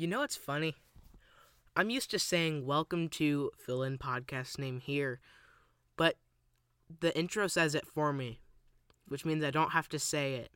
[0.00, 0.76] You know what's funny?
[1.76, 5.20] I'm used to saying welcome to fill in podcast name here,
[5.98, 6.16] but
[7.00, 8.40] the intro says it for me,
[9.08, 10.52] which means I don't have to say it,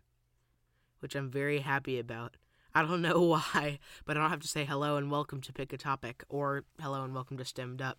[1.01, 2.39] which I'm very happy about.
[2.75, 5.75] I don't know why, but I don't have to say hello and welcome to pick
[5.75, 7.99] a topic or hello and welcome to Stemmed Up.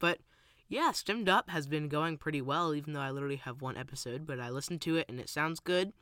[0.00, 0.18] But
[0.66, 4.26] yeah, Stemmed Up has been going pretty well, even though I literally have one episode,
[4.26, 5.92] but I listened to it and it sounds good.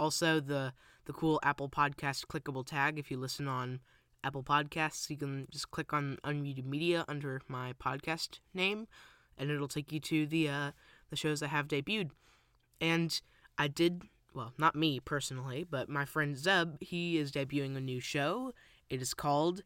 [0.00, 0.72] Also, the
[1.06, 2.98] the cool Apple Podcast clickable tag.
[2.98, 3.80] If you listen on
[4.22, 8.86] Apple Podcasts, you can just click on Unmuted Media under my podcast name,
[9.36, 10.70] and it'll take you to the uh,
[11.10, 12.10] the shows I have debuted.
[12.80, 13.20] And
[13.58, 14.02] I did
[14.34, 16.76] well, not me personally, but my friend Zeb.
[16.80, 18.52] He is debuting a new show.
[18.90, 19.62] It is called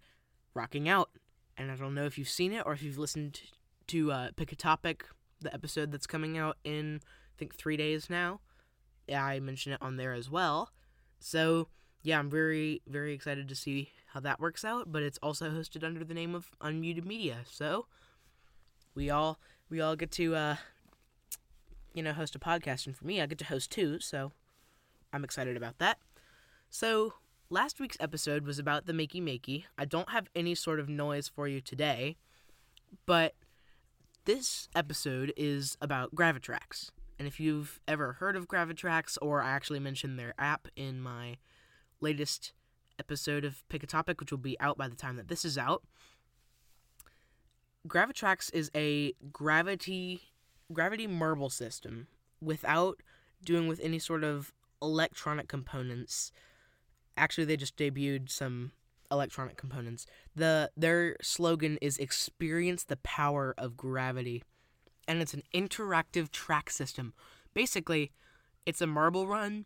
[0.54, 1.10] Rocking Out,
[1.56, 3.40] and I don't know if you've seen it or if you've listened
[3.88, 5.06] to uh, Pick a Topic,
[5.40, 8.40] the episode that's coming out in I think three days now.
[9.12, 10.70] I mentioned it on there as well.
[11.18, 11.68] So
[12.02, 14.90] yeah, I'm very very excited to see how that works out.
[14.92, 17.38] But it's also hosted under the name of Unmuted Media.
[17.50, 17.86] So
[18.94, 19.38] we all
[19.70, 20.56] we all get to uh,
[21.94, 24.00] you know host a podcast, and for me, I get to host two.
[24.00, 24.32] So
[25.12, 25.98] I'm excited about that.
[26.70, 27.14] So
[27.50, 29.64] last week's episode was about the Makey Makey.
[29.76, 32.16] I don't have any sort of noise for you today,
[33.06, 33.34] but
[34.24, 36.90] this episode is about GraviTrax.
[37.18, 41.36] And if you've ever heard of GraviTrax, or I actually mentioned their app in my
[42.00, 42.52] latest
[42.98, 45.58] episode of Pick a Topic, which will be out by the time that this is
[45.58, 45.82] out,
[47.86, 50.22] GraviTrax is a gravity
[50.72, 52.06] gravity marble system
[52.42, 53.02] without
[53.42, 54.52] doing with any sort of
[54.82, 56.30] electronic components.
[57.16, 58.72] Actually, they just debuted some
[59.10, 60.06] electronic components.
[60.36, 64.44] The their slogan is experience the power of gravity
[65.08, 67.14] and it's an interactive track system.
[67.54, 68.12] Basically,
[68.66, 69.64] it's a marble run,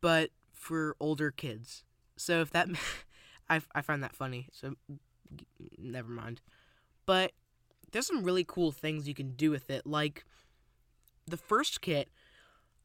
[0.00, 1.84] but for older kids.
[2.16, 2.68] So if that,
[3.50, 4.48] I, I find that funny.
[4.52, 4.76] So
[5.76, 6.40] never mind.
[7.04, 7.32] But
[7.90, 9.86] there's some really cool things you can do with it.
[9.86, 10.24] Like
[11.26, 12.08] the first kit,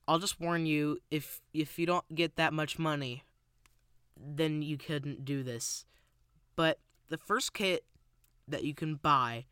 [0.08, 3.24] I'll just warn you if if you don't get that much money,
[4.18, 5.86] then you couldn't do this.
[6.56, 6.80] But
[7.10, 7.86] the first kit
[8.48, 9.46] that you can buy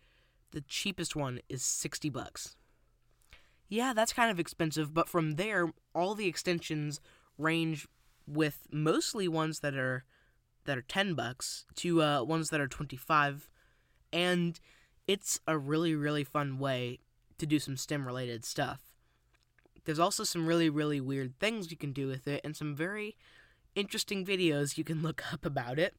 [0.52, 2.56] the cheapest one is 60 bucks.
[3.68, 7.00] Yeah, that's kind of expensive, but from there all the extensions
[7.38, 7.88] range
[8.28, 10.06] with mostly ones that are
[10.66, 13.50] that are 10 bucks to uh, ones that are 25
[14.14, 14.60] and
[15.08, 17.00] it's a really really fun way
[17.38, 18.82] to do some stem related stuff.
[19.86, 23.16] There's also some really really weird things you can do with it and some very
[23.76, 25.96] interesting videos you can look up about it.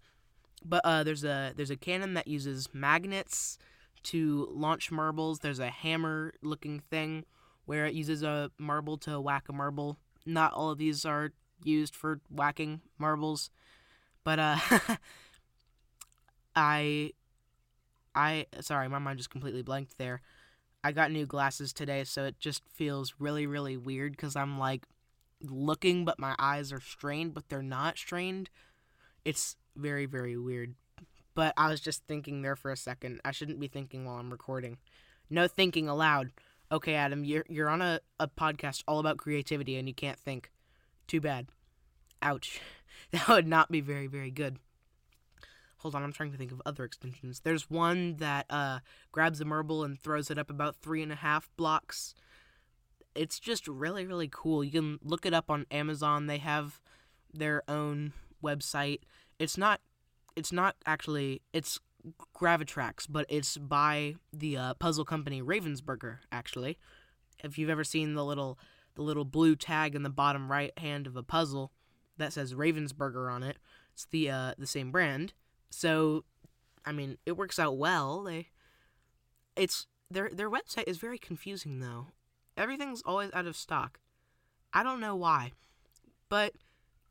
[0.64, 3.58] But uh, there's a there's a cannon that uses magnets
[4.04, 5.40] to launch marbles.
[5.40, 7.24] There's a hammer looking thing
[7.66, 9.96] where it uses a marble to whack a marble.
[10.26, 11.32] Not all of these are
[11.64, 13.50] used for whacking marbles,
[14.24, 14.58] but uh
[16.56, 17.12] I
[18.14, 20.20] I sorry, my mind just completely blanked there.
[20.84, 24.86] I got new glasses today, so it just feels really really weird cuz I'm like
[25.42, 28.50] looking but my eyes are strained, but they're not strained.
[29.24, 30.74] It's very very weird.
[31.40, 33.22] But I was just thinking there for a second.
[33.24, 34.76] I shouldn't be thinking while I'm recording.
[35.30, 36.32] No thinking aloud.
[36.70, 40.50] Okay, Adam, you're you're on a, a podcast all about creativity and you can't think.
[41.06, 41.46] Too bad.
[42.20, 42.60] Ouch.
[43.12, 44.58] That would not be very, very good.
[45.78, 47.40] Hold on, I'm trying to think of other extensions.
[47.40, 48.80] There's one that uh,
[49.10, 52.14] grabs a marble and throws it up about three and a half blocks.
[53.14, 54.62] It's just really, really cool.
[54.62, 56.26] You can look it up on Amazon.
[56.26, 56.78] They have
[57.32, 58.12] their own
[58.44, 59.00] website.
[59.38, 59.80] It's not
[60.36, 61.80] it's not actually it's
[62.34, 66.18] GraviTrax, but it's by the uh, puzzle company Ravensburger.
[66.32, 66.78] Actually,
[67.42, 68.58] if you've ever seen the little
[68.94, 71.72] the little blue tag in the bottom right hand of a puzzle
[72.16, 73.58] that says Ravensburger on it,
[73.92, 75.32] it's the uh, the same brand.
[75.70, 76.24] So,
[76.84, 78.24] I mean, it works out well.
[78.24, 78.48] They,
[79.56, 82.08] it's their their website is very confusing though.
[82.56, 84.00] Everything's always out of stock.
[84.72, 85.52] I don't know why,
[86.28, 86.54] but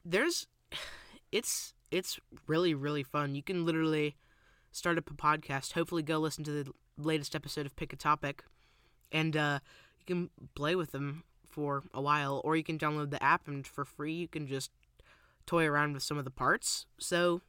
[0.04, 0.48] there's
[1.32, 3.36] it's it's really really fun.
[3.36, 4.16] You can literally
[4.72, 5.74] start up a podcast.
[5.74, 8.44] Hopefully, go listen to the latest episode of Pick a Topic,
[9.12, 9.60] and uh,
[10.00, 13.66] you can play with them for a while, or you can download the app and
[13.66, 14.72] for free you can just
[15.46, 16.86] toy around with some of the parts.
[17.00, 17.42] So,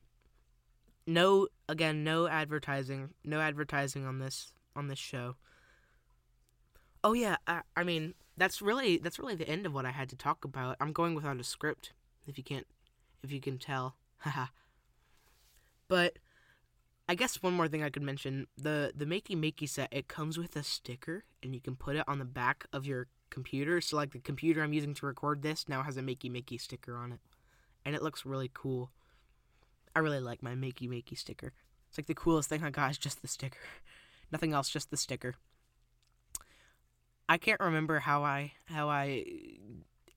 [1.06, 5.37] no, again, no advertising, no advertising on this on this show.
[7.02, 10.08] Oh yeah, I, I mean that's really that's really the end of what I had
[10.10, 10.76] to talk about.
[10.81, 11.92] I'm going without a script,
[12.26, 12.66] if you can't,
[13.22, 13.96] if you can tell.
[14.20, 14.46] Haha.
[15.88, 16.19] but
[17.08, 20.38] I guess one more thing I could mention the the Makey Makey set it comes
[20.38, 23.81] with a sticker and you can put it on the back of your computer.
[23.81, 26.96] So like the computer I'm using to record this now has a Makey Makey sticker
[26.96, 27.20] on it,
[27.84, 28.90] and it looks really cool.
[29.96, 31.52] I really like my Makey Makey sticker.
[31.88, 33.58] It's like the coolest thing I got is just the sticker.
[34.32, 35.34] Nothing else, just the sticker.
[37.28, 39.25] I can't remember how I how I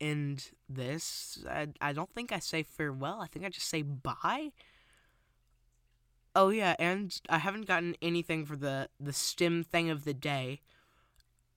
[0.03, 1.43] end this.
[1.49, 3.21] I I don't think I say farewell.
[3.21, 4.51] I think I just say bye.
[6.35, 10.61] Oh yeah, and I haven't gotten anything for the the stem thing of the day.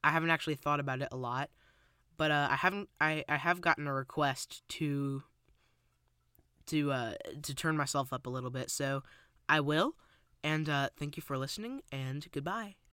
[0.04, 1.50] I haven't actually thought about it a lot,
[2.16, 2.88] but uh, I haven't.
[3.00, 5.22] I I have gotten a request to
[6.66, 9.02] to uh to turn myself up a little bit, so
[9.48, 9.94] I will.
[10.44, 12.76] And uh, thank you for listening, and goodbye.